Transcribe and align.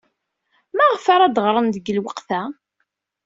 Maɣef 0.75 1.05
ara 1.13 1.27
d-ɣren 1.35 1.67
deg 1.71 1.85
lweqt-a? 1.97 2.41